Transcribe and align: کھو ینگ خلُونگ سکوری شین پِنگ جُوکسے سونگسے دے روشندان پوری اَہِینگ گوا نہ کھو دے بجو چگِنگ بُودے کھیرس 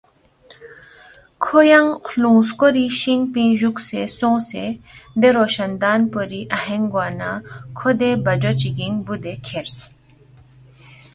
کھو 1.43 1.59
ینگ 1.71 1.89
خلُونگ 2.07 2.41
سکوری 2.49 2.85
شین 2.99 3.21
پِنگ 3.31 3.53
جُوکسے 3.59 4.01
سونگسے 4.17 4.65
دے 5.19 5.29
روشندان 5.37 5.99
پوری 6.11 6.41
اَہِینگ 6.55 6.85
گوا 6.91 7.07
نہ 7.19 7.29
کھو 7.77 7.89
دے 7.99 8.09
بجو 8.25 8.51
چگِنگ 8.61 8.97
بُودے 9.05 9.33
کھیرس 9.45 9.77